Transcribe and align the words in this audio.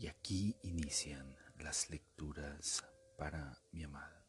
Y 0.00 0.08
aquí 0.08 0.56
inician 0.62 1.36
las 1.58 1.90
lecturas 1.90 2.82
para 3.18 3.62
mi 3.70 3.82
amada. 3.82 4.24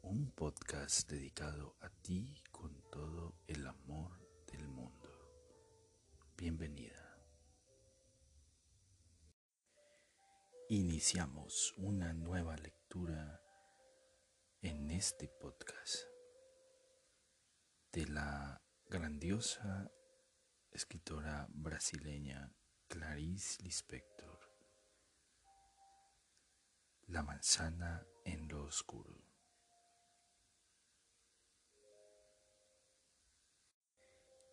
Un 0.00 0.30
podcast 0.30 1.06
dedicado 1.10 1.76
a 1.82 1.90
ti 1.90 2.42
con 2.50 2.80
todo 2.90 3.36
el 3.46 3.66
amor 3.66 4.26
del 4.50 4.66
mundo. 4.68 5.10
Bienvenida. 6.34 7.14
Iniciamos 10.70 11.74
una 11.76 12.14
nueva 12.14 12.56
lectura 12.56 13.38
en 14.62 14.90
este 14.92 15.28
podcast 15.28 16.04
de 17.92 18.06
la 18.06 18.62
grandiosa 18.88 19.92
escritora 20.72 21.46
brasileña 21.50 22.50
Clarice 22.88 23.62
Lispector. 23.62 24.38
La 27.08 27.22
manzana 27.22 28.06
en 28.24 28.48
lo 28.48 28.64
oscuro. 28.64 29.14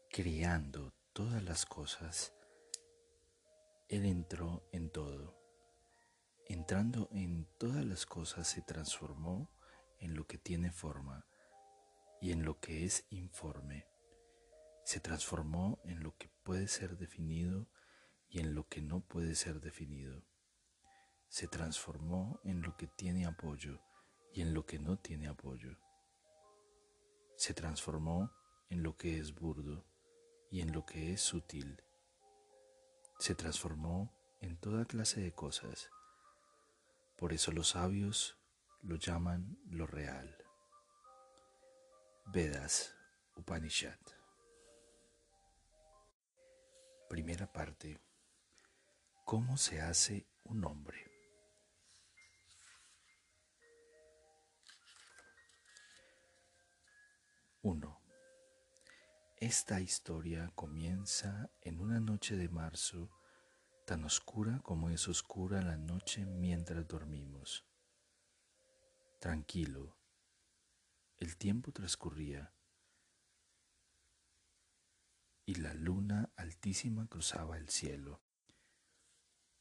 Creando 0.09 0.93
todas 1.13 1.43
las 1.43 1.65
cosas, 1.65 2.33
Él 3.87 4.05
entró 4.05 4.67
en 4.71 4.89
todo. 4.89 5.37
Entrando 6.47 7.09
en 7.11 7.47
todas 7.57 7.85
las 7.85 8.05
cosas 8.05 8.47
se 8.47 8.61
transformó 8.61 9.49
en 9.99 10.15
lo 10.15 10.25
que 10.25 10.37
tiene 10.37 10.71
forma 10.71 11.25
y 12.19 12.31
en 12.31 12.43
lo 12.43 12.59
que 12.59 12.85
es 12.85 13.05
informe. 13.09 13.87
Se 14.83 14.99
transformó 14.99 15.79
en 15.83 16.01
lo 16.01 16.17
que 16.17 16.29
puede 16.43 16.67
ser 16.67 16.97
definido 16.97 17.67
y 18.31 18.39
en 18.39 18.55
lo 18.55 18.67
que 18.67 18.81
no 18.81 19.01
puede 19.01 19.35
ser 19.35 19.59
definido. 19.59 20.23
Se 21.27 21.47
transformó 21.47 22.39
en 22.43 22.61
lo 22.61 22.75
que 22.77 22.87
tiene 22.87 23.25
apoyo 23.25 23.81
y 24.33 24.41
en 24.41 24.53
lo 24.53 24.65
que 24.65 24.79
no 24.79 24.97
tiene 24.97 25.27
apoyo. 25.27 25.77
Se 27.35 27.53
transformó 27.53 28.31
en 28.69 28.83
lo 28.83 28.95
que 28.95 29.19
es 29.19 29.35
burdo 29.35 29.85
y 30.49 30.61
en 30.61 30.71
lo 30.71 30.85
que 30.85 31.11
es 31.13 31.21
sutil. 31.21 31.83
Se 33.19 33.35
transformó 33.35 34.13
en 34.39 34.57
toda 34.57 34.85
clase 34.85 35.19
de 35.19 35.33
cosas. 35.33 35.89
Por 37.17 37.33
eso 37.33 37.51
los 37.51 37.69
sabios 37.69 38.37
lo 38.81 38.95
llaman 38.95 39.59
lo 39.69 39.87
real. 39.87 40.37
Vedas 42.27 42.95
Upanishad. 43.35 43.99
Primera 47.09 47.51
parte. 47.51 48.10
¿Cómo 49.31 49.55
se 49.55 49.79
hace 49.79 50.27
un 50.43 50.65
hombre? 50.65 51.09
Uno. 57.61 58.01
Esta 59.37 59.79
historia 59.79 60.51
comienza 60.53 61.49
en 61.61 61.79
una 61.79 62.01
noche 62.01 62.35
de 62.35 62.49
marzo 62.49 63.09
tan 63.87 64.03
oscura 64.03 64.59
como 64.63 64.89
es 64.89 65.07
oscura 65.07 65.61
la 65.61 65.77
noche 65.77 66.25
mientras 66.25 66.85
dormimos. 66.85 67.65
Tranquilo, 69.21 69.95
el 71.19 71.37
tiempo 71.37 71.71
transcurría 71.71 72.53
y 75.45 75.55
la 75.55 75.73
luna 75.73 76.33
altísima 76.35 77.07
cruzaba 77.07 77.55
el 77.55 77.69
cielo 77.69 78.21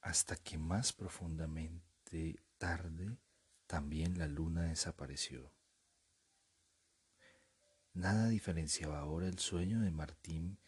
hasta 0.01 0.37
que 0.37 0.59
más 0.59 0.93
profundamente 0.93 2.41
tarde 2.59 3.19
también 3.67 4.19
la 4.19 4.27
luna 4.27 4.63
desapareció. 4.63 5.53
Nada 7.93 8.29
diferenciaba 8.29 8.99
ahora 8.99 9.27
el 9.27 9.39
sueño 9.39 9.81
de 9.81 9.91
Martín 9.91 10.59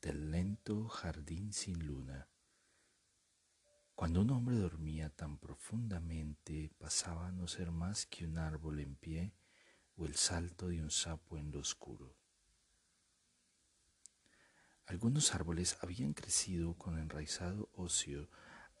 del 0.00 0.30
lento 0.30 0.88
jardín 0.88 1.52
sin 1.52 1.86
luna. 1.86 2.28
Cuando 3.94 4.22
un 4.22 4.30
hombre 4.30 4.56
dormía 4.56 5.10
tan 5.10 5.36
profundamente 5.36 6.70
pasaba 6.78 7.28
a 7.28 7.32
no 7.32 7.46
ser 7.48 7.70
más 7.70 8.06
que 8.06 8.24
un 8.24 8.38
árbol 8.38 8.80
en 8.80 8.96
pie 8.96 9.34
o 9.96 10.06
el 10.06 10.16
salto 10.16 10.68
de 10.68 10.80
un 10.80 10.90
sapo 10.90 11.36
en 11.36 11.50
lo 11.50 11.60
oscuro. 11.60 12.16
Algunos 14.86 15.34
árboles 15.34 15.76
habían 15.82 16.14
crecido 16.14 16.74
con 16.78 16.98
enraizado 16.98 17.68
ocio 17.74 18.30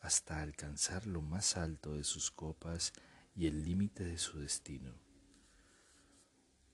hasta 0.00 0.40
alcanzar 0.40 1.06
lo 1.06 1.22
más 1.22 1.56
alto 1.56 1.94
de 1.94 2.04
sus 2.04 2.30
copas 2.30 2.92
y 3.34 3.46
el 3.46 3.64
límite 3.64 4.04
de 4.04 4.18
su 4.18 4.40
destino. 4.40 4.94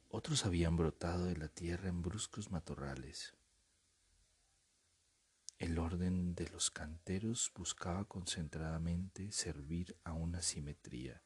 Otros 0.08 0.46
habían 0.46 0.76
brotado 0.76 1.26
de 1.26 1.36
la 1.36 1.48
tierra 1.48 1.88
en 1.88 2.02
bruscos 2.02 2.50
matorrales. 2.50 3.34
El 5.58 5.78
orden 5.78 6.34
de 6.34 6.48
los 6.50 6.70
canteros 6.70 7.50
buscaba 7.54 8.04
concentradamente 8.04 9.32
servir 9.32 9.96
a 10.04 10.12
una 10.12 10.42
simetría. 10.42 11.22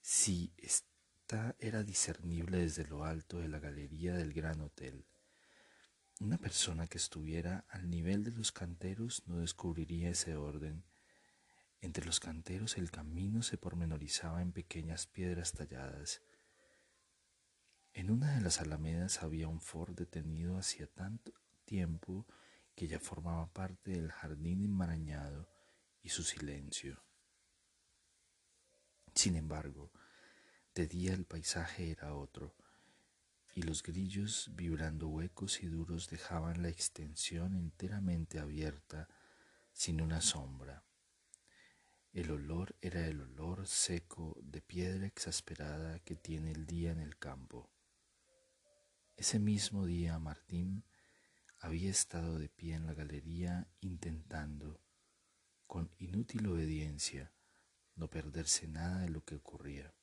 Si 0.00 0.52
ésta 0.58 1.56
era 1.58 1.82
discernible 1.82 2.58
desde 2.58 2.84
lo 2.84 3.04
alto 3.04 3.38
de 3.38 3.48
la 3.48 3.58
galería 3.58 4.14
del 4.14 4.32
gran 4.32 4.60
hotel, 4.60 5.06
una 6.22 6.38
persona 6.38 6.86
que 6.86 6.98
estuviera 6.98 7.64
al 7.68 7.90
nivel 7.90 8.22
de 8.22 8.30
los 8.30 8.52
canteros 8.52 9.24
no 9.26 9.38
descubriría 9.40 10.10
ese 10.10 10.36
orden. 10.36 10.84
Entre 11.80 12.04
los 12.04 12.20
canteros 12.20 12.78
el 12.78 12.92
camino 12.92 13.42
se 13.42 13.58
pormenorizaba 13.58 14.40
en 14.40 14.52
pequeñas 14.52 15.08
piedras 15.08 15.52
talladas. 15.52 16.22
En 17.92 18.08
una 18.12 18.36
de 18.36 18.40
las 18.40 18.60
alamedas 18.60 19.24
había 19.24 19.48
un 19.48 19.60
Ford 19.60 19.96
detenido 19.96 20.56
hacía 20.58 20.86
tanto 20.86 21.32
tiempo 21.64 22.24
que 22.76 22.86
ya 22.86 23.00
formaba 23.00 23.52
parte 23.52 23.90
del 23.90 24.12
jardín 24.12 24.62
enmarañado 24.62 25.48
y 26.02 26.10
su 26.10 26.22
silencio. 26.22 27.02
Sin 29.12 29.34
embargo, 29.34 29.90
de 30.72 30.86
día 30.86 31.14
el 31.14 31.24
paisaje 31.24 31.90
era 31.90 32.14
otro 32.14 32.54
y 33.54 33.62
los 33.62 33.82
grillos 33.82 34.50
vibrando 34.54 35.08
huecos 35.08 35.62
y 35.62 35.66
duros 35.66 36.08
dejaban 36.08 36.62
la 36.62 36.68
extensión 36.68 37.54
enteramente 37.54 38.38
abierta 38.38 39.08
sin 39.72 40.00
una 40.00 40.20
sombra. 40.20 40.84
El 42.12 42.30
olor 42.30 42.76
era 42.80 43.06
el 43.06 43.20
olor 43.20 43.66
seco 43.66 44.38
de 44.42 44.60
piedra 44.60 45.06
exasperada 45.06 45.98
que 46.00 46.14
tiene 46.14 46.52
el 46.52 46.66
día 46.66 46.92
en 46.92 47.00
el 47.00 47.18
campo. 47.18 47.70
Ese 49.16 49.38
mismo 49.38 49.86
día 49.86 50.18
Martín 50.18 50.84
había 51.58 51.90
estado 51.90 52.38
de 52.38 52.48
pie 52.48 52.74
en 52.74 52.86
la 52.86 52.94
galería 52.94 53.68
intentando, 53.80 54.80
con 55.66 55.90
inútil 55.98 56.46
obediencia, 56.48 57.32
no 57.94 58.08
perderse 58.08 58.66
nada 58.66 59.00
de 59.00 59.10
lo 59.10 59.24
que 59.24 59.36
ocurría. 59.36 59.94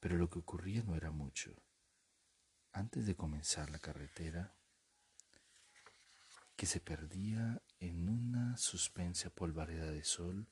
Pero 0.00 0.16
lo 0.16 0.30
que 0.30 0.38
ocurría 0.38 0.82
no 0.82 0.96
era 0.96 1.10
mucho. 1.10 1.62
Antes 2.74 3.04
de 3.04 3.14
comenzar 3.14 3.68
la 3.68 3.78
carretera, 3.78 4.54
que 6.56 6.64
se 6.64 6.80
perdía 6.80 7.60
en 7.80 8.08
una 8.08 8.56
suspensa 8.56 9.28
polvareda 9.28 9.90
de 9.90 10.04
sol, 10.04 10.48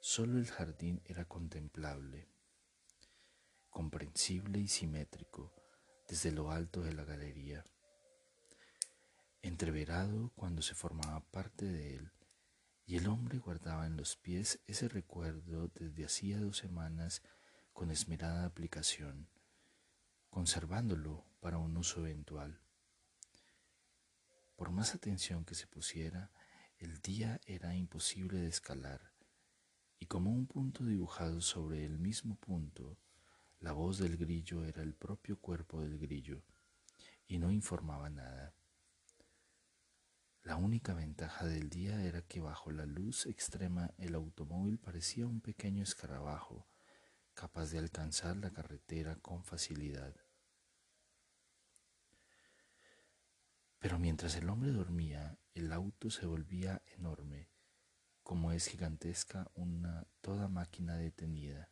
solo 0.00 0.38
el 0.38 0.48
jardín 0.48 1.00
era 1.04 1.26
contemplable, 1.26 2.28
comprensible 3.68 4.58
y 4.58 4.66
simétrico 4.66 5.54
desde 6.08 6.32
lo 6.32 6.50
alto 6.50 6.82
de 6.82 6.94
la 6.94 7.04
galería. 7.04 7.64
Entreverado 9.40 10.32
cuando 10.34 10.62
se 10.62 10.74
formaba 10.74 11.20
parte 11.30 11.64
de 11.64 11.94
él, 11.94 12.12
y 12.86 12.96
el 12.96 13.06
hombre 13.06 13.38
guardaba 13.38 13.86
en 13.86 13.96
los 13.96 14.16
pies 14.16 14.58
ese 14.66 14.88
recuerdo 14.88 15.68
desde 15.76 16.04
hacía 16.04 16.40
dos 16.40 16.56
semanas 16.56 17.22
con 17.72 17.92
esmerada 17.92 18.46
aplicación 18.46 19.28
conservándolo 20.30 21.26
para 21.40 21.58
un 21.58 21.76
uso 21.76 22.00
eventual. 22.00 22.60
Por 24.56 24.70
más 24.70 24.94
atención 24.94 25.44
que 25.44 25.54
se 25.54 25.66
pusiera, 25.66 26.30
el 26.78 27.02
día 27.02 27.40
era 27.44 27.74
imposible 27.74 28.38
de 28.38 28.48
escalar, 28.48 29.12
y 29.98 30.06
como 30.06 30.30
un 30.30 30.46
punto 30.46 30.84
dibujado 30.84 31.40
sobre 31.40 31.84
el 31.84 31.98
mismo 31.98 32.36
punto, 32.36 32.96
la 33.58 33.72
voz 33.72 33.98
del 33.98 34.16
grillo 34.16 34.64
era 34.64 34.82
el 34.82 34.94
propio 34.94 35.38
cuerpo 35.38 35.82
del 35.82 35.98
grillo, 35.98 36.42
y 37.26 37.38
no 37.38 37.50
informaba 37.50 38.08
nada. 38.08 38.54
La 40.42 40.56
única 40.56 40.94
ventaja 40.94 41.44
del 41.44 41.68
día 41.68 42.02
era 42.02 42.22
que 42.22 42.40
bajo 42.40 42.70
la 42.70 42.86
luz 42.86 43.26
extrema 43.26 43.92
el 43.98 44.14
automóvil 44.14 44.78
parecía 44.78 45.26
un 45.26 45.42
pequeño 45.42 45.82
escarabajo, 45.82 46.69
capaz 47.34 47.70
de 47.70 47.78
alcanzar 47.78 48.36
la 48.36 48.50
carretera 48.50 49.16
con 49.16 49.44
facilidad. 49.44 50.14
Pero 53.78 53.98
mientras 53.98 54.36
el 54.36 54.48
hombre 54.50 54.72
dormía 54.72 55.38
el 55.54 55.72
auto 55.72 56.10
se 56.10 56.26
volvía 56.26 56.82
enorme, 56.86 57.48
como 58.22 58.52
es 58.52 58.66
gigantesca 58.66 59.50
una 59.54 60.06
toda 60.20 60.48
máquina 60.48 60.96
detenida. 60.96 61.70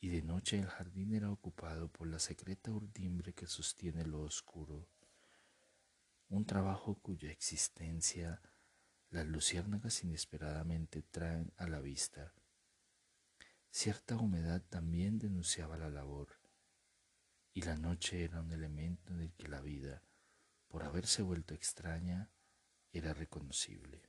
Y 0.00 0.08
de 0.08 0.22
noche 0.22 0.58
el 0.58 0.66
jardín 0.66 1.14
era 1.14 1.30
ocupado 1.30 1.88
por 1.88 2.06
la 2.06 2.18
secreta 2.18 2.70
urdimbre 2.70 3.34
que 3.34 3.46
sostiene 3.46 4.06
lo 4.06 4.22
oscuro, 4.22 4.88
un 6.28 6.46
trabajo 6.46 6.94
cuya 7.00 7.30
existencia 7.30 8.40
las 9.10 9.26
luciérnagas 9.26 10.04
inesperadamente 10.04 11.02
traen 11.02 11.52
a 11.56 11.66
la 11.66 11.80
vista. 11.80 12.32
Cierta 13.72 14.16
humedad 14.16 14.62
también 14.68 15.18
denunciaba 15.18 15.78
la 15.78 15.88
labor, 15.88 16.40
y 17.52 17.62
la 17.62 17.76
noche 17.76 18.24
era 18.24 18.40
un 18.40 18.50
elemento 18.50 19.14
en 19.14 19.20
el 19.20 19.32
que 19.34 19.46
la 19.46 19.60
vida, 19.60 20.02
por 20.66 20.82
haberse 20.82 21.22
vuelto 21.22 21.54
extraña, 21.54 22.30
era 22.92 23.14
reconocible. 23.14 24.02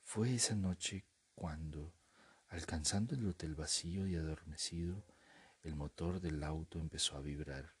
Fue 0.00 0.32
esa 0.34 0.54
noche 0.54 1.04
cuando, 1.34 1.92
alcanzando 2.48 3.16
el 3.16 3.26
hotel 3.26 3.56
vacío 3.56 4.06
y 4.06 4.14
adormecido, 4.14 5.04
el 5.62 5.74
motor 5.74 6.20
del 6.20 6.44
auto 6.44 6.78
empezó 6.78 7.16
a 7.16 7.20
vibrar. 7.20 7.74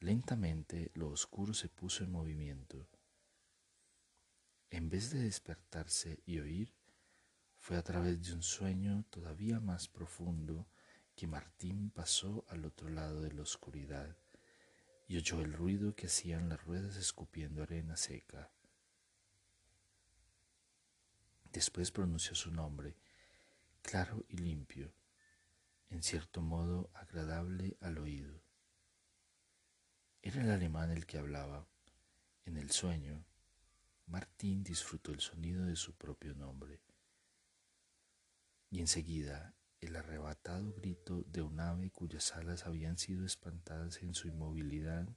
Lentamente 0.00 0.90
lo 0.94 1.10
oscuro 1.10 1.54
se 1.54 1.68
puso 1.68 2.02
en 2.02 2.10
movimiento. 2.10 2.88
En 4.68 4.88
vez 4.88 5.10
de 5.10 5.20
despertarse 5.20 6.20
y 6.26 6.40
oír, 6.40 6.74
fue 7.60 7.76
a 7.76 7.82
través 7.82 8.26
de 8.26 8.32
un 8.32 8.42
sueño 8.42 9.04
todavía 9.10 9.60
más 9.60 9.86
profundo 9.86 10.66
que 11.14 11.26
Martín 11.26 11.90
pasó 11.90 12.46
al 12.48 12.64
otro 12.64 12.88
lado 12.88 13.20
de 13.20 13.32
la 13.32 13.42
oscuridad 13.42 14.16
y 15.06 15.18
oyó 15.18 15.42
el 15.42 15.52
ruido 15.52 15.94
que 15.94 16.06
hacían 16.06 16.48
las 16.48 16.64
ruedas 16.64 16.96
escupiendo 16.96 17.62
arena 17.62 17.96
seca. 17.96 18.50
Después 21.52 21.90
pronunció 21.90 22.34
su 22.34 22.50
nombre, 22.50 22.96
claro 23.82 24.24
y 24.28 24.38
limpio, 24.38 24.94
en 25.90 26.02
cierto 26.02 26.40
modo 26.40 26.90
agradable 26.94 27.76
al 27.80 27.98
oído. 27.98 28.40
Era 30.22 30.42
el 30.42 30.50
alemán 30.50 30.90
el 30.90 31.06
que 31.06 31.18
hablaba. 31.18 31.66
En 32.46 32.56
el 32.56 32.70
sueño, 32.70 33.24
Martín 34.06 34.64
disfrutó 34.64 35.12
el 35.12 35.20
sonido 35.20 35.66
de 35.66 35.76
su 35.76 35.94
propio 35.94 36.34
nombre. 36.34 36.80
Y 38.70 38.78
enseguida 38.80 39.54
el 39.80 39.96
arrebatado 39.96 40.72
grito 40.72 41.22
de 41.26 41.42
un 41.42 41.58
ave 41.58 41.90
cuyas 41.90 42.34
alas 42.36 42.66
habían 42.66 42.98
sido 42.98 43.26
espantadas 43.26 44.02
en 44.02 44.14
su 44.14 44.28
inmovilidad, 44.28 45.08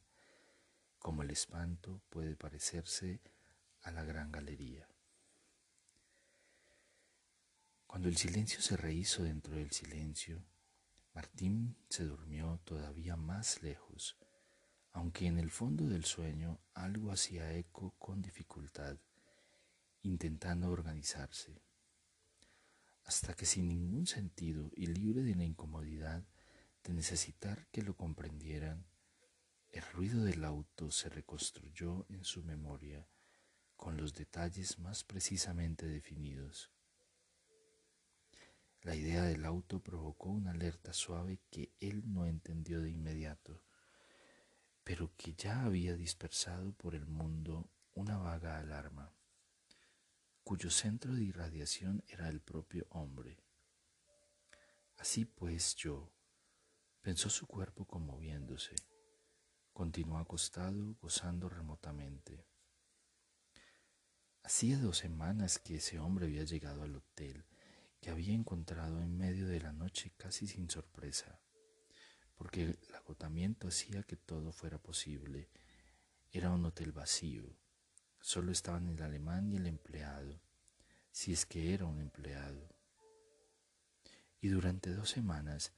como 0.98 1.22
el 1.22 1.30
espanto 1.32 2.02
puede 2.10 2.36
parecerse 2.36 3.22
a 3.82 3.92
la 3.92 4.04
gran 4.04 4.32
galería. 4.32 4.88
Cuando 7.86 8.08
el 8.08 8.18
silencio 8.18 8.62
se 8.62 8.76
rehizo 8.76 9.24
dentro 9.24 9.56
del 9.56 9.72
silencio, 9.72 10.44
Martín 11.14 11.78
se 11.90 12.06
durmió 12.06 12.60
todavía 12.64 13.16
más 13.16 13.62
lejos, 13.62 14.18
aunque 14.94 15.28
en 15.28 15.38
el 15.38 15.52
fondo 15.52 15.86
del 15.88 16.06
sueño 16.06 16.60
algo 16.74 17.12
hacía 17.12 17.54
eco 17.54 17.94
con 18.00 18.22
dificultad, 18.22 18.98
intentando 20.02 20.72
organizarse 20.72 21.62
hasta 23.06 23.34
que 23.34 23.46
sin 23.46 23.68
ningún 23.68 24.08
sentido 24.08 24.72
y 24.76 24.88
libre 24.88 25.24
de 25.24 25.36
la 25.36 25.44
incomodidad 25.44 26.24
de 26.84 26.94
necesitar 26.94 27.68
que 27.72 27.82
lo 27.82 27.96
comprendieran, 27.96 28.86
el 29.72 29.84
ruido 29.94 30.24
del 30.24 30.44
auto 30.44 30.92
se 30.92 31.10
reconstruyó 31.10 32.06
en 32.10 32.24
su 32.24 32.44
memoria 32.44 33.08
con 33.76 33.98
los 33.98 34.14
detalles 34.14 34.80
más 34.80 35.04
precisamente 35.04 35.86
definidos. 35.86 36.72
La 38.82 38.96
idea 38.96 39.24
del 39.24 39.46
auto 39.46 39.82
provocó 39.82 40.30
una 40.30 40.52
alerta 40.52 40.94
suave 40.94 41.40
que 41.50 41.72
él 41.80 42.04
no 42.14 42.26
entendió 42.28 42.82
de 42.82 42.92
inmediato, 42.92 43.64
pero 44.84 45.12
que 45.16 45.34
ya 45.34 45.64
había 45.64 45.96
dispersado 45.96 46.74
por 46.74 46.94
el 46.94 47.06
mundo 47.06 47.70
una 47.94 48.18
vaga 48.18 48.60
alarma 48.60 49.14
cuyo 50.44 50.70
centro 50.70 51.14
de 51.14 51.24
irradiación 51.24 52.04
era 52.08 52.28
el 52.28 52.42
propio 52.42 52.86
hombre. 52.90 53.38
Así 54.98 55.26
pues 55.26 55.76
yo, 55.76 56.12
pensó 57.02 57.30
su 57.30 57.48
cuerpo 57.48 57.86
conmoviéndose, 57.86 58.76
continuó 59.72 60.18
acostado, 60.18 60.96
gozando 61.02 61.48
remotamente. 61.50 62.46
Hacía 64.44 64.78
dos 64.78 64.98
semanas 64.98 65.60
que 65.60 65.76
ese 65.76 66.00
hombre 66.00 66.26
había 66.26 66.44
llegado 66.44 66.84
al 66.84 66.98
hotel, 66.98 67.46
que 68.02 68.10
había 68.10 68.34
encontrado 68.34 69.02
en 69.02 69.18
medio 69.18 69.48
de 69.48 69.62
la 69.62 69.72
noche 69.72 70.12
casi 70.18 70.46
sin 70.46 70.70
sorpresa, 70.70 71.40
porque 72.36 72.64
el 72.64 72.96
agotamiento 72.96 73.70
hacía 73.70 74.04
que 74.04 74.18
todo 74.18 74.52
fuera 74.52 74.78
posible. 74.78 75.50
Era 76.32 76.52
un 76.52 76.66
hotel 76.66 76.92
vacío, 76.92 77.56
Solo 78.26 78.54
estaban 78.54 78.88
el 78.88 79.02
alemán 79.02 79.52
y 79.52 79.58
el 79.58 79.68
empleado, 79.68 80.40
si 81.12 81.34
es 81.34 81.46
que 81.46 81.74
era 81.74 81.86
un 81.86 82.00
empleado. 82.00 82.70
Y 84.40 84.48
durante 84.48 84.94
dos 84.94 85.10
semanas, 85.10 85.74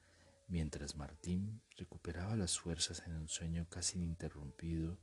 mientras 0.48 0.96
Martín 0.96 1.64
recuperaba 1.76 2.36
las 2.36 2.60
fuerzas 2.60 3.02
en 3.08 3.16
un 3.16 3.30
sueño 3.30 3.66
casi 3.68 3.98
ininterrumpido, 3.98 5.00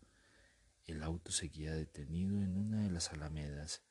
el 0.85 1.03
auto 1.03 1.33
seguía 1.33 1.75
detenido 1.75 2.41
en 2.41 2.56
una 2.56 2.85
de 2.85 2.91
las 2.91 3.12
alamedas, 3.12 3.83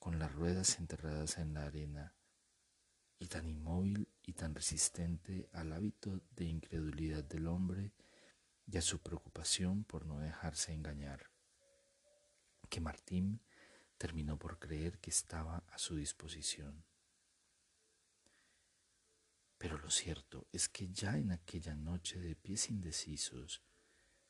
con 0.00 0.18
las 0.18 0.32
ruedas 0.32 0.80
enterradas 0.80 1.38
en 1.38 1.54
la 1.54 1.66
arena, 1.66 2.16
y 3.20 3.28
tan 3.28 3.46
inmóvil 3.46 4.08
y 4.24 4.32
tan 4.32 4.56
resistente 4.56 5.48
al 5.52 5.72
hábito 5.72 6.20
de 6.34 6.46
incredulidad 6.46 7.22
del 7.22 7.46
hombre 7.46 7.92
y 8.66 8.76
a 8.76 8.82
su 8.82 8.98
preocupación 8.98 9.84
por 9.84 10.04
no 10.04 10.18
dejarse 10.18 10.72
engañar 10.72 11.29
que 12.70 12.80
Martín 12.80 13.42
terminó 13.98 14.38
por 14.38 14.58
creer 14.58 14.98
que 14.98 15.10
estaba 15.10 15.58
a 15.68 15.78
su 15.78 15.96
disposición. 15.96 16.84
Pero 19.58 19.76
lo 19.76 19.90
cierto 19.90 20.46
es 20.52 20.70
que 20.70 20.88
ya 20.88 21.18
en 21.18 21.32
aquella 21.32 21.74
noche 21.74 22.18
de 22.18 22.34
pies 22.34 22.70
indecisos, 22.70 23.62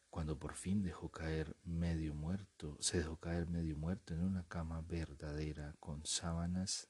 cuando 0.09 0.37
por 0.41 0.55
fin 0.55 0.83
dejó 0.83 1.13
caer 1.13 1.57
medio 1.63 2.15
muerto, 2.15 2.77
se 2.81 2.99
dejó 2.99 3.17
caer 3.21 3.47
medio 3.47 3.77
muerto 3.77 4.13
en 4.13 4.25
una 4.25 4.49
cama 4.49 4.81
verdadera 4.81 5.77
con 5.79 6.05
sábanas 6.05 6.89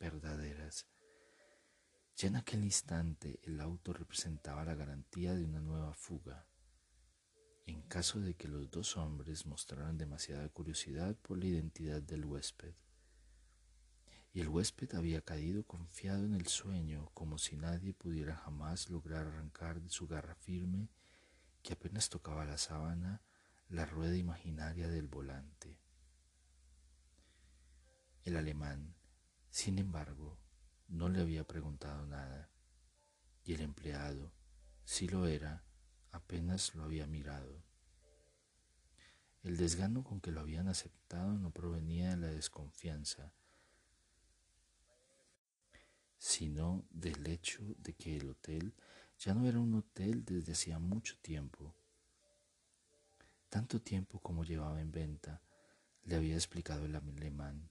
verdaderas. 0.00 0.88
Ya 2.16 2.26
en 2.26 2.36
aquel 2.36 2.64
instante 2.64 3.38
el 3.44 3.60
auto 3.60 3.92
representaba 3.92 4.64
la 4.64 4.74
garantía 4.74 5.34
de 5.34 5.44
una 5.44 5.60
nueva 5.60 5.94
fuga 5.94 6.48
en 7.66 7.82
caso 7.82 8.20
de 8.20 8.34
que 8.34 8.48
los 8.48 8.70
dos 8.70 8.96
hombres 8.96 9.44
mostraran 9.44 9.98
demasiada 9.98 10.48
curiosidad 10.48 11.16
por 11.16 11.38
la 11.38 11.46
identidad 11.46 12.00
del 12.00 12.24
huésped. 12.24 12.74
Y 14.32 14.40
el 14.40 14.48
huésped 14.48 14.94
había 14.94 15.22
caído 15.22 15.64
confiado 15.64 16.24
en 16.24 16.34
el 16.34 16.46
sueño 16.46 17.10
como 17.12 17.38
si 17.38 17.56
nadie 17.56 17.92
pudiera 17.92 18.36
jamás 18.36 18.88
lograr 18.88 19.26
arrancar 19.26 19.80
de 19.80 19.88
su 19.88 20.06
garra 20.06 20.36
firme 20.36 20.88
que 21.62 21.72
apenas 21.72 22.08
tocaba 22.08 22.44
la 22.44 22.58
sábana 22.58 23.22
la 23.68 23.84
rueda 23.84 24.16
imaginaria 24.16 24.88
del 24.88 25.08
volante. 25.08 25.80
El 28.22 28.36
alemán, 28.36 28.94
sin 29.50 29.78
embargo, 29.78 30.38
no 30.86 31.08
le 31.08 31.20
había 31.20 31.44
preguntado 31.44 32.06
nada, 32.06 32.50
y 33.42 33.54
el 33.54 33.60
empleado, 33.60 34.32
si 34.84 35.08
lo 35.08 35.26
era, 35.26 35.65
apenas 36.16 36.74
lo 36.74 36.84
había 36.84 37.06
mirado. 37.06 37.62
El 39.42 39.56
desgano 39.56 40.02
con 40.02 40.20
que 40.20 40.32
lo 40.32 40.40
habían 40.40 40.66
aceptado 40.66 41.38
no 41.38 41.50
provenía 41.50 42.10
de 42.10 42.16
la 42.16 42.26
desconfianza, 42.28 43.32
sino 46.18 46.84
del 46.90 47.26
hecho 47.26 47.62
de 47.78 47.94
que 47.94 48.16
el 48.16 48.30
hotel 48.30 48.74
ya 49.18 49.34
no 49.34 49.46
era 49.46 49.60
un 49.60 49.74
hotel 49.74 50.24
desde 50.24 50.52
hacía 50.52 50.78
mucho 50.78 51.16
tiempo. 51.18 51.74
Tanto 53.48 53.80
tiempo 53.80 54.18
como 54.18 54.44
llevaba 54.44 54.80
en 54.80 54.90
venta, 54.90 55.42
le 56.02 56.16
había 56.16 56.34
explicado 56.34 56.86
el 56.86 56.96
alemán, 56.96 57.68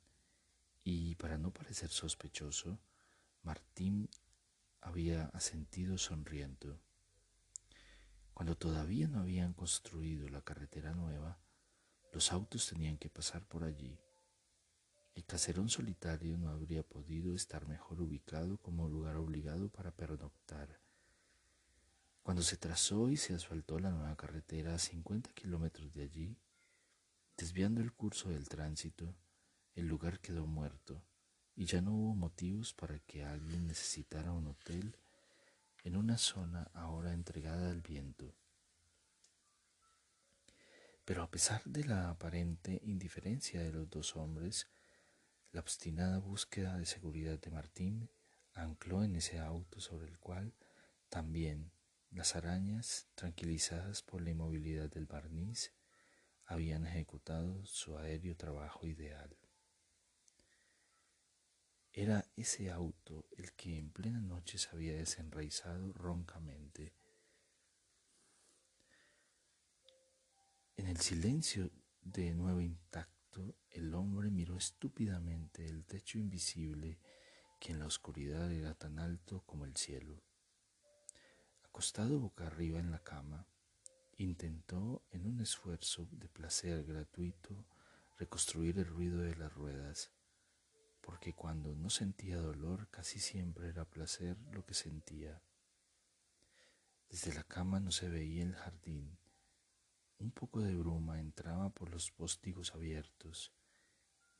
y 0.83 1.15
para 1.15 1.37
no 1.37 1.51
parecer 1.51 1.89
sospechoso, 1.89 2.79
Martín 3.43 4.09
había 4.81 5.25
asentido 5.33 5.97
sonriendo. 5.97 6.84
Cuando 8.35 8.55
todavía 8.55 9.07
no 9.07 9.21
habían 9.21 9.53
construido 9.53 10.29
la 10.29 10.43
carretera 10.43 10.93
nueva, 10.93 11.39
los 12.13 12.31
autos 12.31 12.67
tenían 12.67 12.99
que 12.99 13.09
pasar 13.09 13.47
por 13.47 13.63
allí. 13.63 13.97
El 15.15 15.25
caserón 15.25 15.69
solitario 15.69 16.37
no 16.37 16.49
habría 16.49 16.83
podido 16.83 17.33
estar 17.33 17.67
mejor 17.67 17.99
ubicado 17.99 18.59
como 18.59 18.87
lugar 18.87 19.15
obligado 19.15 19.69
para 19.69 19.89
pernoctar. 19.89 20.79
Cuando 22.21 22.43
se 22.43 22.57
trazó 22.57 23.09
y 23.09 23.17
se 23.17 23.33
asfaltó 23.33 23.79
la 23.79 23.89
nueva 23.89 24.15
carretera 24.15 24.75
a 24.75 24.79
50 24.79 25.31
kilómetros 25.33 25.91
de 25.95 26.03
allí, 26.03 26.37
Desviando 27.37 27.81
el 27.81 27.91
curso 27.91 28.29
del 28.29 28.47
tránsito, 28.47 29.13
el 29.73 29.87
lugar 29.87 30.21
quedó 30.21 30.47
muerto 30.47 31.03
y 31.53 31.65
ya 31.65 31.81
no 31.81 31.91
hubo 31.91 32.15
motivos 32.15 32.73
para 32.73 32.97
que 32.99 33.25
alguien 33.25 33.67
necesitara 33.67 34.31
un 34.31 34.47
hotel 34.47 34.95
en 35.85 35.95
una 35.95 36.17
zona 36.17 36.69
ahora 36.73 37.13
entregada 37.13 37.69
al 37.69 37.81
viento. 37.81 38.33
Pero 41.05 41.21
a 41.21 41.29
pesar 41.29 41.63
de 41.63 41.83
la 41.83 42.09
aparente 42.09 42.81
indiferencia 42.83 43.61
de 43.61 43.71
los 43.71 43.87
dos 43.91 44.15
hombres, 44.15 44.67
la 45.51 45.61
obstinada 45.61 46.17
búsqueda 46.17 46.75
de 46.77 46.87
seguridad 46.87 47.39
de 47.39 47.51
Martín 47.51 48.09
ancló 48.53 49.03
en 49.03 49.15
ese 49.15 49.37
auto 49.39 49.79
sobre 49.79 50.07
el 50.07 50.17
cual 50.17 50.53
también 51.09 51.71
las 52.09 52.35
arañas, 52.35 53.07
tranquilizadas 53.13 54.01
por 54.01 54.23
la 54.23 54.31
inmovilidad 54.31 54.89
del 54.89 55.05
barniz, 55.05 55.71
habían 56.45 56.87
ejecutado 56.87 57.63
su 57.65 57.95
aéreo 57.97 58.35
trabajo 58.35 58.87
ideal. 58.87 59.37
Era 61.97 62.25
ese 62.35 62.69
auto 62.71 63.25
el 63.37 63.53
que 63.53 63.77
en 63.77 63.89
plena 63.89 64.19
noche 64.19 64.57
se 64.57 64.67
había 64.69 64.93
desenraizado 64.97 65.93
roncamente. 65.93 66.93
En 70.75 70.87
el 70.87 70.97
silencio 70.97 71.71
de 72.01 72.33
nuevo 72.33 72.59
intacto, 72.59 73.55
el 73.69 73.93
hombre 73.93 74.29
miró 74.29 74.57
estúpidamente 74.57 75.65
el 75.65 75.85
techo 75.85 76.17
invisible 76.17 76.99
que 77.61 77.71
en 77.71 77.79
la 77.79 77.85
oscuridad 77.85 78.51
era 78.51 78.73
tan 78.73 78.99
alto 78.99 79.43
como 79.45 79.63
el 79.63 79.77
cielo. 79.77 80.21
Acostado 81.63 82.19
boca 82.19 82.47
arriba 82.47 82.77
en 82.77 82.91
la 82.91 82.99
cama, 83.05 83.47
intentó 84.17 85.01
en 85.11 85.25
un 85.25 85.39
esfuerzo 85.39 86.09
de 86.11 86.27
placer 86.27 86.83
gratuito 86.83 87.65
reconstruir 88.17 88.79
el 88.79 88.85
ruido 88.85 89.19
de 89.19 89.37
las 89.37 89.53
ruedas 89.53 90.11
porque 91.05 91.33
cuando 91.33 91.75
no 91.75 91.91
sentía 91.91 92.37
dolor 92.37 92.89
casi 92.89 93.19
siempre 93.19 93.69
era 93.69 93.85
placer 93.85 94.37
lo 94.51 94.65
que 94.65 94.73
sentía. 94.73 95.39
Desde 97.11 97.31
la 97.35 97.43
cama 97.43 97.79
no 97.79 97.91
se 97.91 98.09
veía 98.09 98.41
el 98.41 98.55
jardín. 98.55 99.15
Un 100.17 100.31
poco 100.31 100.61
de 100.61 100.75
bruma 100.75 101.19
entraba 101.19 101.69
por 101.69 101.91
los 101.91 102.09
postigos 102.09 102.73
abiertos 102.73 103.53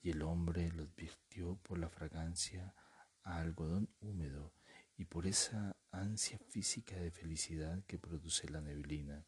y 0.02 0.10
el 0.10 0.24
hombre 0.24 0.72
lo 0.72 0.84
advirtió 0.84 1.56
por 1.58 1.78
la 1.78 1.90
fragancia 1.90 2.74
a 3.22 3.42
algodón 3.42 3.88
húmedo 4.00 4.52
y 4.98 5.06
por 5.06 5.28
esa 5.28 5.76
ansia 5.92 6.40
física 6.50 6.96
de 6.96 7.12
felicidad 7.12 7.84
que 7.86 8.00
produce 8.00 8.50
la 8.50 8.62
neblina. 8.62 9.24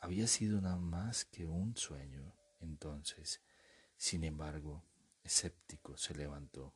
Había 0.00 0.26
sido 0.26 0.60
nada 0.60 0.78
más 0.78 1.24
que 1.24 1.46
un 1.46 1.76
sueño, 1.76 2.34
entonces, 2.58 3.42
sin 3.96 4.24
embargo, 4.24 4.87
se 5.28 6.14
levantó. 6.14 6.74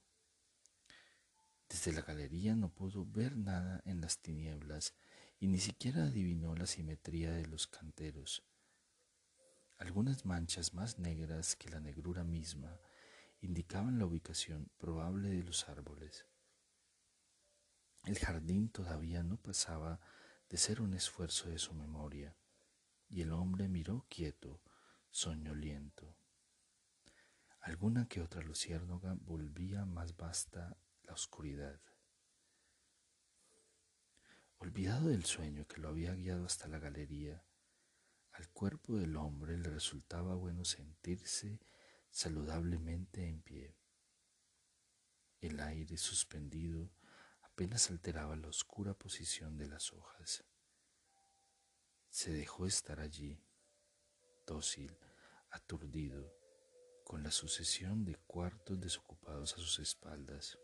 Desde 1.68 1.92
la 1.92 2.02
galería 2.02 2.54
no 2.54 2.68
pudo 2.68 3.06
ver 3.06 3.36
nada 3.36 3.80
en 3.86 4.00
las 4.00 4.18
tinieblas 4.18 4.94
y 5.40 5.48
ni 5.48 5.58
siquiera 5.58 6.04
adivinó 6.04 6.54
la 6.54 6.66
simetría 6.66 7.32
de 7.32 7.46
los 7.46 7.66
canteros. 7.66 8.44
Algunas 9.78 10.24
manchas 10.24 10.74
más 10.74 10.98
negras 10.98 11.56
que 11.56 11.70
la 11.70 11.80
negrura 11.80 12.24
misma 12.24 12.78
indicaban 13.40 13.98
la 13.98 14.06
ubicación 14.06 14.70
probable 14.78 15.30
de 15.30 15.42
los 15.42 15.68
árboles. 15.68 16.26
El 18.04 18.18
jardín 18.18 18.68
todavía 18.68 19.22
no 19.22 19.36
pasaba 19.36 20.00
de 20.48 20.58
ser 20.58 20.80
un 20.80 20.94
esfuerzo 20.94 21.48
de 21.48 21.58
su 21.58 21.72
memoria, 21.74 22.36
y 23.08 23.22
el 23.22 23.32
hombre 23.32 23.68
miró 23.68 24.06
quieto, 24.08 24.60
soñoliento. 25.10 26.16
Alguna 27.62 28.08
que 28.08 28.20
otra 28.20 28.42
luciérnaga 28.42 29.16
volvía 29.20 29.84
más 29.84 30.16
vasta 30.16 30.76
la 31.04 31.12
oscuridad. 31.12 31.80
Olvidado 34.58 35.10
del 35.10 35.24
sueño 35.24 35.68
que 35.68 35.80
lo 35.80 35.88
había 35.88 36.12
guiado 36.12 36.44
hasta 36.44 36.66
la 36.66 36.80
galería, 36.80 37.44
al 38.32 38.48
cuerpo 38.48 38.96
del 38.96 39.16
hombre 39.16 39.56
le 39.56 39.70
resultaba 39.70 40.34
bueno 40.34 40.64
sentirse 40.64 41.60
saludablemente 42.10 43.28
en 43.28 43.42
pie. 43.42 43.76
El 45.40 45.60
aire 45.60 45.96
suspendido 45.98 46.90
apenas 47.42 47.90
alteraba 47.90 48.34
la 48.34 48.48
oscura 48.48 48.94
posición 48.94 49.56
de 49.56 49.68
las 49.68 49.92
hojas. 49.92 50.44
Se 52.08 52.32
dejó 52.32 52.66
estar 52.66 52.98
allí, 52.98 53.40
dócil, 54.46 54.98
aturdido, 55.50 56.41
con 57.12 57.22
la 57.22 57.30
sucesión 57.30 58.06
de 58.06 58.16
cuartos 58.26 58.80
desocupados 58.80 59.52
a 59.52 59.56
sus 59.56 59.80
espaldas. 59.80 60.58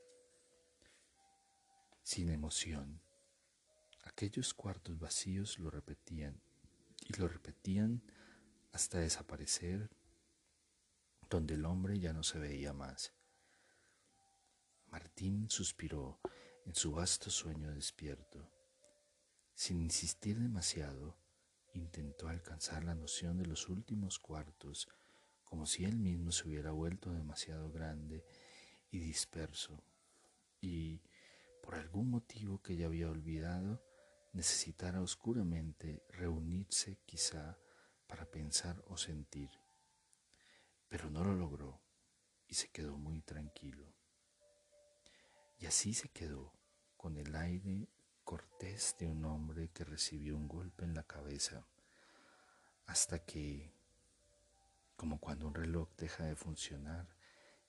Sin 2.02 2.30
emoción, 2.30 3.02
aquellos 4.04 4.54
cuartos 4.54 4.98
vacíos 4.98 5.58
lo 5.58 5.70
repetían 5.70 6.40
y 7.06 7.12
lo 7.20 7.28
repetían 7.28 8.02
hasta 8.72 8.98
desaparecer 8.98 9.90
donde 11.28 11.52
el 11.52 11.66
hombre 11.66 11.98
ya 11.98 12.14
no 12.14 12.22
se 12.22 12.38
veía 12.38 12.72
más. 12.72 13.12
Martín 14.86 15.50
suspiró 15.50 16.18
en 16.64 16.74
su 16.74 16.92
vasto 16.92 17.28
sueño 17.28 17.74
despierto. 17.74 18.50
Sin 19.54 19.82
insistir 19.82 20.38
demasiado, 20.38 21.18
intentó 21.74 22.26
alcanzar 22.26 22.84
la 22.84 22.94
noción 22.94 23.36
de 23.36 23.44
los 23.44 23.68
últimos 23.68 24.18
cuartos 24.18 24.88
como 25.48 25.66
si 25.66 25.84
él 25.84 25.98
mismo 25.98 26.30
se 26.30 26.46
hubiera 26.46 26.72
vuelto 26.72 27.10
demasiado 27.10 27.70
grande 27.70 28.22
y 28.90 28.98
disperso, 28.98 29.82
y 30.60 31.00
por 31.62 31.74
algún 31.74 32.10
motivo 32.10 32.60
que 32.60 32.76
ya 32.76 32.86
había 32.86 33.08
olvidado, 33.08 33.82
necesitara 34.32 35.00
oscuramente 35.00 36.02
reunirse 36.10 36.98
quizá 37.06 37.58
para 38.06 38.26
pensar 38.26 38.82
o 38.88 38.96
sentir. 38.96 39.50
Pero 40.88 41.10
no 41.10 41.24
lo 41.24 41.34
logró 41.34 41.80
y 42.46 42.54
se 42.54 42.68
quedó 42.68 42.98
muy 42.98 43.22
tranquilo. 43.22 43.94
Y 45.58 45.66
así 45.66 45.94
se 45.94 46.10
quedó, 46.10 46.52
con 46.96 47.16
el 47.16 47.34
aire 47.34 47.88
cortés 48.22 48.96
de 48.98 49.06
un 49.06 49.24
hombre 49.24 49.70
que 49.70 49.84
recibió 49.84 50.36
un 50.36 50.46
golpe 50.46 50.84
en 50.84 50.94
la 50.94 51.04
cabeza, 51.04 51.66
hasta 52.86 53.24
que 53.24 53.77
como 54.98 55.20
cuando 55.20 55.46
un 55.46 55.54
reloj 55.54 55.88
deja 55.96 56.24
de 56.24 56.34
funcionar 56.34 57.06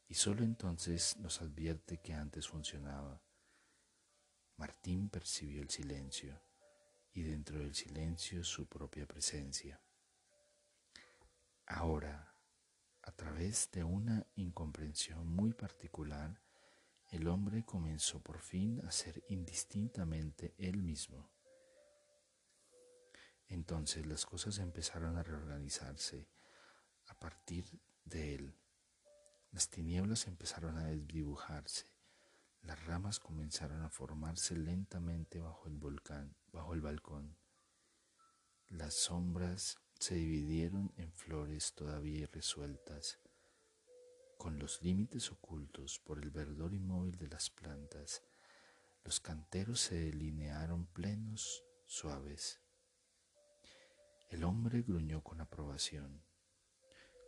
y 0.07 0.15
solo 0.15 0.43
entonces 0.43 1.15
nos 1.17 1.43
advierte 1.43 2.01
que 2.01 2.15
antes 2.15 2.47
funcionaba. 2.47 3.21
Martín 4.57 5.09
percibió 5.09 5.61
el 5.61 5.69
silencio 5.69 6.41
y 7.13 7.21
dentro 7.21 7.59
del 7.59 7.75
silencio 7.75 8.43
su 8.43 8.67
propia 8.67 9.05
presencia. 9.05 9.79
Ahora, 11.67 12.33
a 13.03 13.11
través 13.11 13.69
de 13.71 13.83
una 13.83 14.25
incomprensión 14.33 15.27
muy 15.27 15.53
particular, 15.53 16.41
el 17.11 17.27
hombre 17.27 17.63
comenzó 17.63 18.23
por 18.23 18.39
fin 18.39 18.83
a 18.87 18.91
ser 18.91 19.23
indistintamente 19.29 20.55
él 20.57 20.81
mismo. 20.81 21.29
Entonces 23.45 24.07
las 24.07 24.25
cosas 24.25 24.57
empezaron 24.57 25.15
a 25.15 25.21
reorganizarse 25.21 26.38
a 27.09 27.19
partir 27.19 27.65
de 28.05 28.35
él. 28.35 28.55
Las 29.51 29.69
tinieblas 29.69 30.27
empezaron 30.27 30.77
a 30.77 30.85
desdibujarse, 30.85 31.85
las 32.61 32.85
ramas 32.85 33.19
comenzaron 33.19 33.81
a 33.81 33.89
formarse 33.89 34.55
lentamente 34.55 35.39
bajo 35.39 35.67
el 35.67 35.77
volcán, 35.77 36.35
bajo 36.51 36.73
el 36.73 36.81
balcón. 36.81 37.37
Las 38.69 38.93
sombras 38.93 39.79
se 39.99 40.15
dividieron 40.15 40.93
en 40.97 41.11
flores 41.11 41.73
todavía 41.73 42.19
irresueltas, 42.21 43.19
con 44.37 44.59
los 44.59 44.81
límites 44.81 45.31
ocultos 45.31 45.99
por 45.99 46.19
el 46.19 46.29
verdor 46.29 46.73
inmóvil 46.73 47.17
de 47.17 47.27
las 47.27 47.49
plantas. 47.49 48.23
Los 49.03 49.19
canteros 49.19 49.79
se 49.79 49.95
delinearon 49.95 50.85
plenos, 50.85 51.63
suaves. 51.85 52.59
El 54.29 54.43
hombre 54.43 54.83
gruñó 54.83 55.23
con 55.23 55.41
aprobación. 55.41 56.23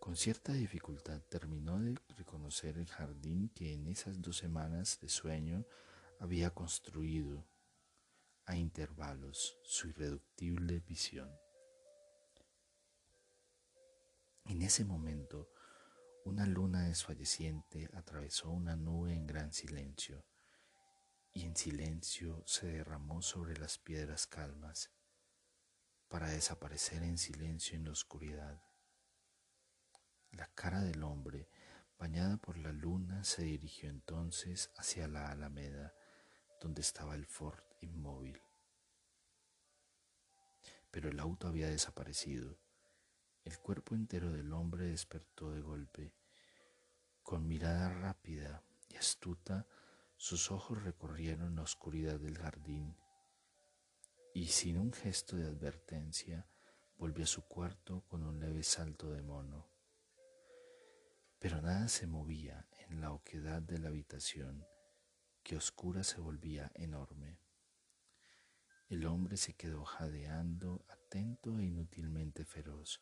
Con 0.01 0.17
cierta 0.17 0.51
dificultad 0.51 1.21
terminó 1.29 1.79
de 1.79 1.95
reconocer 2.17 2.79
el 2.79 2.87
jardín 2.87 3.49
que 3.49 3.71
en 3.71 3.85
esas 3.85 4.19
dos 4.19 4.35
semanas 4.35 4.99
de 4.99 5.07
sueño 5.07 5.63
había 6.19 6.49
construido 6.49 7.45
a 8.47 8.55
intervalos 8.55 9.59
su 9.61 9.89
irreductible 9.89 10.79
visión. 10.79 11.29
En 14.45 14.63
ese 14.63 14.85
momento, 14.85 15.51
una 16.25 16.47
luna 16.47 16.87
desfalleciente 16.87 17.87
atravesó 17.93 18.49
una 18.49 18.75
nube 18.75 19.13
en 19.13 19.27
gran 19.27 19.53
silencio 19.53 20.25
y 21.31 21.43
en 21.43 21.55
silencio 21.55 22.41
se 22.47 22.65
derramó 22.65 23.21
sobre 23.21 23.55
las 23.55 23.77
piedras 23.77 24.25
calmas 24.25 24.89
para 26.07 26.29
desaparecer 26.29 27.03
en 27.03 27.19
silencio 27.19 27.75
en 27.77 27.85
la 27.85 27.91
oscuridad 27.91 28.70
cara 30.61 30.81
del 30.81 31.03
hombre, 31.03 31.49
bañada 31.97 32.37
por 32.37 32.57
la 32.57 32.71
luna, 32.71 33.23
se 33.23 33.43
dirigió 33.43 33.89
entonces 33.89 34.71
hacia 34.77 35.07
la 35.07 35.31
alameda, 35.31 35.93
donde 36.59 36.81
estaba 36.81 37.15
el 37.15 37.25
Ford 37.25 37.63
inmóvil. 37.81 38.39
Pero 40.91 41.09
el 41.09 41.19
auto 41.19 41.47
había 41.47 41.67
desaparecido. 41.67 42.59
El 43.43 43.57
cuerpo 43.57 43.95
entero 43.95 44.31
del 44.31 44.53
hombre 44.53 44.85
despertó 44.85 45.51
de 45.51 45.61
golpe. 45.61 46.13
Con 47.23 47.47
mirada 47.47 47.89
rápida 47.89 48.63
y 48.89 48.97
astuta, 48.97 49.67
sus 50.15 50.51
ojos 50.51 50.83
recorrieron 50.83 51.55
la 51.55 51.63
oscuridad 51.63 52.19
del 52.19 52.37
jardín 52.37 52.95
y 54.33 54.47
sin 54.47 54.77
un 54.77 54.93
gesto 54.93 55.35
de 55.35 55.47
advertencia 55.47 56.47
volvió 56.97 57.23
a 57.23 57.27
su 57.27 57.47
cuarto 57.47 58.03
con 58.07 58.23
un 58.23 58.39
leve 58.39 58.63
salto 58.63 59.11
de 59.11 59.23
mono. 59.23 59.70
Pero 61.41 61.59
nada 61.59 61.87
se 61.87 62.05
movía 62.05 62.67
en 62.87 63.01
la 63.01 63.11
oquedad 63.11 63.63
de 63.63 63.79
la 63.79 63.87
habitación, 63.87 64.63
que 65.41 65.55
oscura 65.55 66.03
se 66.03 66.21
volvía 66.21 66.71
enorme. 66.75 67.39
El 68.89 69.07
hombre 69.07 69.37
se 69.37 69.55
quedó 69.55 69.83
jadeando, 69.83 70.85
atento 70.87 71.57
e 71.57 71.63
inútilmente 71.63 72.45
feroz, 72.45 73.01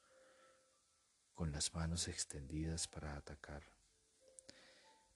con 1.33 1.51
las 1.51 1.73
manos 1.73 2.07
extendidas 2.07 2.87
para 2.87 3.17
atacar. 3.17 3.63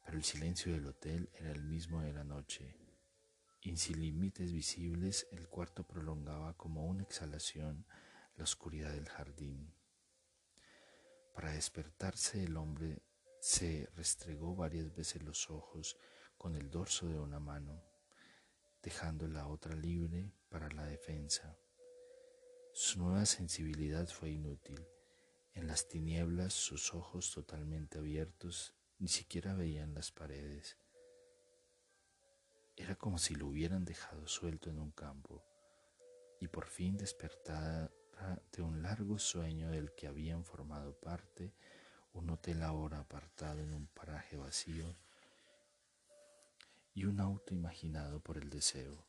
Pero 0.04 0.18
el 0.18 0.26
silencio 0.26 0.74
del 0.74 0.88
hotel 0.88 1.30
era 1.36 1.52
el 1.52 1.64
mismo 1.64 2.02
de 2.02 2.12
la 2.12 2.26
noche, 2.26 2.76
y 3.62 3.78
sin 3.78 4.02
límites 4.02 4.52
visibles 4.52 5.28
el 5.32 5.48
cuarto 5.48 5.88
prolongaba 5.88 6.58
como 6.58 6.86
una 6.88 7.04
exhalación 7.04 7.86
la 8.36 8.44
oscuridad 8.44 8.92
del 8.92 9.08
jardín. 9.08 9.74
Para 11.34 11.54
despertarse 11.54 12.44
el 12.44 12.58
hombre 12.58 13.02
se 13.44 13.90
restregó 13.98 14.56
varias 14.56 14.96
veces 14.96 15.22
los 15.22 15.50
ojos 15.50 15.98
con 16.38 16.56
el 16.56 16.72
dorso 16.72 17.10
de 17.10 17.20
una 17.20 17.42
mano, 17.42 17.84
dejando 18.82 19.28
la 19.28 19.48
otra 19.48 19.76
libre 19.76 20.32
para 20.48 20.70
la 20.70 20.86
defensa. 20.86 21.60
Su 22.72 23.00
nueva 23.00 23.26
sensibilidad 23.26 24.08
fue 24.08 24.30
inútil. 24.30 24.88
En 25.56 25.68
las 25.68 25.90
tinieblas 25.90 26.54
sus 26.54 26.94
ojos 26.94 27.34
totalmente 27.34 27.98
abiertos 27.98 28.76
ni 28.98 29.10
siquiera 29.10 29.54
veían 29.54 29.94
las 29.94 30.10
paredes. 30.10 30.78
Era 32.78 32.96
como 32.96 33.18
si 33.18 33.36
lo 33.36 33.48
hubieran 33.48 33.84
dejado 33.84 34.26
suelto 34.26 34.70
en 34.70 34.80
un 34.80 34.92
campo 34.92 35.44
y 36.40 36.48
por 36.48 36.68
fin 36.68 36.96
despertara 36.96 37.92
de 38.54 38.62
un 38.62 38.82
largo 38.82 39.20
sueño 39.20 39.70
del 39.70 39.94
que 39.96 40.08
habían 40.08 40.46
formado 40.46 40.98
parte 40.98 41.54
un 42.14 42.30
hotel 42.30 42.64
ahora 42.64 43.00
apartado 43.00 43.60
en 43.60 43.74
un 43.74 43.88
paraje 43.88 44.38
vacío 44.38 44.96
y 46.94 47.06
un 47.06 47.20
auto 47.20 47.54
imaginado 47.54 48.20
por 48.22 48.38
el 48.38 48.50
deseo. 48.50 49.06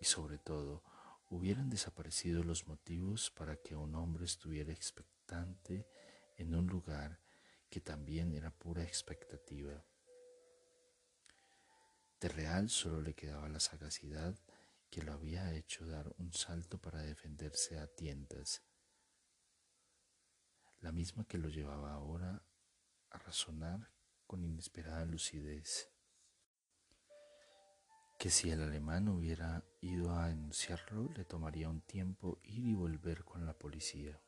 Y 0.00 0.04
sobre 0.04 0.38
todo, 0.38 0.82
hubieran 1.28 1.68
desaparecido 1.68 2.44
los 2.44 2.66
motivos 2.68 3.30
para 3.30 3.56
que 3.56 3.74
un 3.74 3.94
hombre 3.94 4.24
estuviera 4.24 4.72
expectante 4.72 5.86
en 6.36 6.54
un 6.54 6.66
lugar 6.66 7.18
que 7.68 7.80
también 7.80 8.32
era 8.32 8.50
pura 8.50 8.84
expectativa. 8.84 9.84
De 12.20 12.28
real 12.28 12.70
solo 12.70 13.02
le 13.02 13.14
quedaba 13.14 13.48
la 13.48 13.60
sagacidad 13.60 14.38
que 14.90 15.02
lo 15.02 15.12
había 15.12 15.52
hecho 15.54 15.86
dar 15.86 16.14
un 16.18 16.32
salto 16.32 16.78
para 16.78 17.00
defenderse 17.00 17.78
a 17.78 17.88
tientas, 17.88 18.62
la 20.80 20.92
misma 20.92 21.24
que 21.24 21.38
lo 21.38 21.48
llevaba 21.48 21.92
ahora 21.92 22.42
a 23.10 23.18
razonar 23.18 23.90
con 24.26 24.44
inesperada 24.44 25.04
lucidez, 25.04 25.90
que 28.18 28.30
si 28.30 28.50
el 28.50 28.62
alemán 28.62 29.08
hubiera 29.08 29.64
ido 29.80 30.12
a 30.12 30.28
denunciarlo 30.28 31.10
le 31.14 31.24
tomaría 31.24 31.68
un 31.68 31.82
tiempo 31.82 32.40
ir 32.42 32.64
y 32.66 32.74
volver 32.74 33.24
con 33.24 33.46
la 33.46 33.52
policía, 33.52 34.20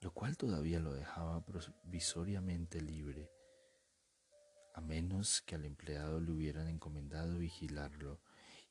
lo 0.00 0.12
cual 0.12 0.36
todavía 0.36 0.78
lo 0.78 0.92
dejaba 0.92 1.44
provisoriamente 1.44 2.80
libre 2.80 3.30
a 4.76 4.82
menos 4.82 5.40
que 5.40 5.54
al 5.54 5.64
empleado 5.64 6.20
le 6.20 6.30
hubieran 6.30 6.68
encomendado 6.68 7.38
vigilarlo, 7.38 8.20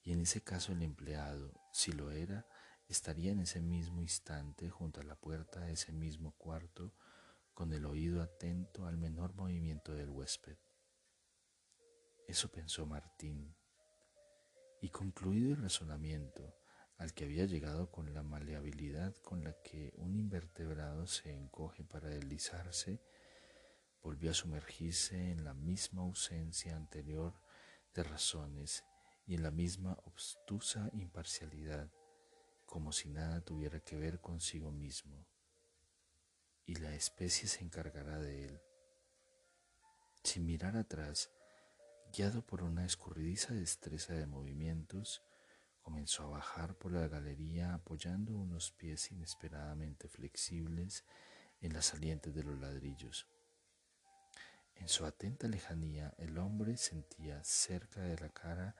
y 0.03 0.11
en 0.11 0.21
ese 0.21 0.43
caso 0.43 0.71
el 0.71 0.83
empleado, 0.83 1.51
si 1.73 1.91
lo 1.91 2.11
era, 2.11 2.45
estaría 2.87 3.31
en 3.31 3.39
ese 3.39 3.61
mismo 3.61 4.01
instante 4.01 4.69
junto 4.69 5.01
a 5.01 5.03
la 5.03 5.15
puerta 5.15 5.61
de 5.61 5.73
ese 5.73 5.91
mismo 5.91 6.31
cuarto, 6.37 6.93
con 7.53 7.71
el 7.73 7.85
oído 7.85 8.21
atento 8.21 8.85
al 8.85 8.97
menor 8.97 9.33
movimiento 9.33 9.93
del 9.93 10.09
huésped. 10.09 10.57
Eso 12.27 12.51
pensó 12.51 12.85
Martín, 12.85 13.55
y 14.81 14.89
concluido 14.89 15.53
el 15.53 15.61
razonamiento, 15.61 16.55
al 16.97 17.13
que 17.13 17.25
había 17.25 17.45
llegado 17.45 17.91
con 17.91 18.13
la 18.13 18.23
maleabilidad 18.23 19.15
con 19.17 19.43
la 19.43 19.53
que 19.63 19.93
un 19.97 20.15
invertebrado 20.15 21.07
se 21.07 21.33
encoge 21.33 21.83
para 21.83 22.09
deslizarse, 22.09 23.01
volvió 24.01 24.31
a 24.31 24.33
sumergirse 24.33 25.31
en 25.31 25.43
la 25.43 25.53
misma 25.53 26.03
ausencia 26.03 26.75
anterior 26.75 27.33
de 27.93 28.03
razones 28.03 28.83
y 29.25 29.35
en 29.35 29.43
la 29.43 29.51
misma 29.51 29.97
obstusa 30.05 30.89
imparcialidad, 30.93 31.89
como 32.65 32.91
si 32.91 33.09
nada 33.09 33.41
tuviera 33.41 33.79
que 33.79 33.95
ver 33.95 34.19
consigo 34.19 34.71
mismo, 34.71 35.25
y 36.65 36.75
la 36.75 36.93
especie 36.95 37.47
se 37.47 37.63
encargará 37.63 38.19
de 38.19 38.45
él. 38.45 38.61
Sin 40.23 40.45
mirar 40.45 40.75
atrás, 40.75 41.29
guiado 42.11 42.45
por 42.45 42.63
una 42.63 42.85
escurridiza 42.85 43.53
destreza 43.53 44.13
de 44.13 44.25
movimientos, 44.25 45.21
comenzó 45.81 46.23
a 46.23 46.29
bajar 46.29 46.75
por 46.75 46.91
la 46.91 47.07
galería 47.07 47.75
apoyando 47.75 48.35
unos 48.35 48.71
pies 48.71 49.11
inesperadamente 49.11 50.07
flexibles 50.07 51.05
en 51.61 51.73
las 51.73 51.85
salientes 51.85 52.33
de 52.33 52.43
los 52.43 52.59
ladrillos. 52.59 53.27
En 54.75 54.89
su 54.89 55.05
atenta 55.05 55.47
lejanía 55.47 56.13
el 56.17 56.37
hombre 56.37 56.77
sentía 56.77 57.43
cerca 57.43 58.01
de 58.01 58.17
la 58.17 58.29
cara 58.29 58.75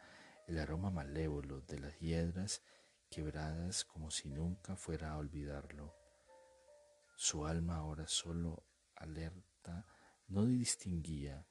el 0.48 0.60
aroma 0.60 0.89
malévolo 0.89 1.62
de 1.62 1.80
las 1.80 1.98
hiedras 2.00 2.63
quebradas 3.15 3.86
como 3.86 4.12
si 4.12 4.28
nunca 4.28 4.75
fuera 4.75 5.13
a 5.13 5.17
olvidarlo. 5.17 5.95
Su 7.15 7.45
alma 7.45 7.78
ahora 7.78 8.10
solo 8.10 8.65
alerta 8.93 9.88
no 10.28 10.45
distinguía 10.45 11.47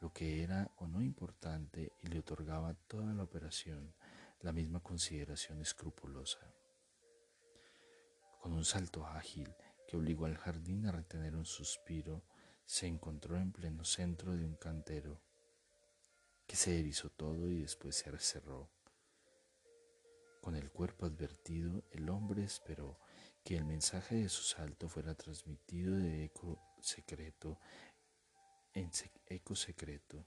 lo 0.00 0.12
que 0.12 0.44
era 0.44 0.70
o 0.76 0.86
no 0.86 1.02
importante 1.02 1.90
y 2.02 2.06
le 2.06 2.20
otorgaba 2.20 2.74
toda 2.86 3.12
la 3.14 3.24
operación 3.24 3.96
la 4.42 4.52
misma 4.52 4.78
consideración 4.78 5.60
escrupulosa. 5.60 6.54
Con 8.40 8.52
un 8.52 8.64
salto 8.64 9.04
ágil 9.04 9.52
que 9.88 9.96
obligó 9.96 10.26
al 10.26 10.36
jardín 10.36 10.86
a 10.86 10.92
retener 10.92 11.34
un 11.34 11.46
suspiro, 11.46 12.22
se 12.64 12.86
encontró 12.86 13.36
en 13.38 13.50
pleno 13.50 13.84
centro 13.84 14.36
de 14.36 14.44
un 14.44 14.54
cantero, 14.54 15.20
que 16.46 16.54
se 16.54 16.78
erizó 16.78 17.10
todo 17.10 17.50
y 17.50 17.62
después 17.62 17.96
se 17.96 18.16
cerró. 18.18 18.75
Con 20.46 20.54
el 20.54 20.70
cuerpo 20.70 21.06
advertido, 21.06 21.82
el 21.90 22.08
hombre 22.08 22.44
esperó 22.44 23.00
que 23.42 23.56
el 23.56 23.64
mensaje 23.64 24.14
de 24.14 24.28
su 24.28 24.44
salto 24.44 24.88
fuera 24.88 25.12
transmitido 25.16 25.96
de 25.96 26.26
eco 26.26 26.62
secreto 26.80 27.58
en 28.72 28.88
eco 29.26 29.56
secreto, 29.56 30.24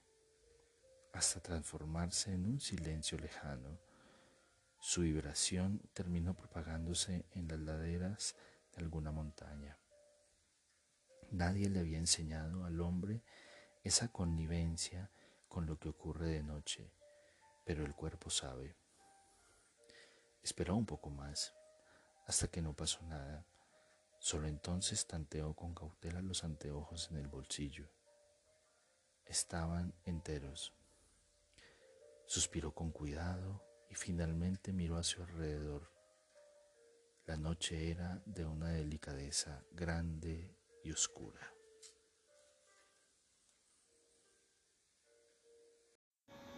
hasta 1.13 1.39
transformarse 1.39 2.34
en 2.34 2.47
un 2.47 2.60
silencio 2.60 3.17
lejano. 3.17 3.79
Su 4.82 5.03
vibración 5.03 5.89
terminó 5.93 6.36
propagándose 6.36 7.25
en 7.32 7.47
las 7.47 7.60
laderas 7.60 8.36
de 8.73 8.84
alguna 8.84 9.13
montaña. 9.13 9.77
Nadie 11.32 11.69
le 11.69 11.79
había 11.79 11.97
enseñado 11.97 12.65
al 12.65 12.82
hombre 12.82 13.23
esa 13.86 14.12
connivencia 14.12 15.12
con 15.47 15.65
lo 15.65 15.79
que 15.79 15.88
ocurre 15.88 16.27
de 16.27 16.43
noche, 16.43 16.91
pero 17.63 17.86
el 17.86 17.95
cuerpo 17.95 18.29
sabe. 18.29 18.75
Esperó 20.41 20.75
un 20.75 20.86
poco 20.86 21.10
más, 21.10 21.54
hasta 22.25 22.47
que 22.47 22.62
no 22.62 22.73
pasó 22.73 23.02
nada. 23.04 23.45
Solo 24.19 24.47
entonces 24.47 25.08
tanteó 25.08 25.54
con 25.54 25.73
cautela 25.73 26.21
los 26.21 26.43
anteojos 26.43 27.10
en 27.12 27.17
el 27.17 27.28
bolsillo. 27.28 27.89
Estaban 29.25 29.93
enteros. 30.06 30.73
Suspiró 32.25 32.73
con 32.73 32.91
cuidado 32.91 33.63
y 33.89 33.95
finalmente 33.95 34.73
miró 34.73 34.97
a 34.97 35.04
su 35.04 35.23
alrededor. 35.23 35.91
La 37.25 37.38
noche 37.38 37.91
era 37.91 38.21
de 38.25 38.45
una 38.45 38.69
delicadeza 38.69 39.63
grande 39.71 40.56
y 40.84 40.91
oscura. 40.91 41.54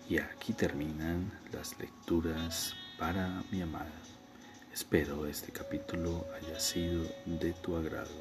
Y 0.07 0.17
aquí 0.17 0.53
terminan 0.53 1.31
las 1.53 1.77
lecturas 1.79 2.75
para 3.01 3.41
mi 3.49 3.63
amada. 3.63 3.89
Espero 4.71 5.25
este 5.25 5.51
capítulo 5.51 6.23
haya 6.35 6.59
sido 6.59 7.03
de 7.25 7.51
tu 7.53 7.75
agrado. 7.75 8.13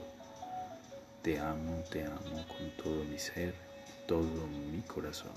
Te 1.21 1.39
amo, 1.39 1.85
te 1.91 2.03
amo 2.03 2.47
con 2.49 2.71
todo 2.83 3.05
mi 3.05 3.19
ser, 3.19 3.55
todo 4.09 4.47
mi 4.73 4.81
corazón. 4.81 5.35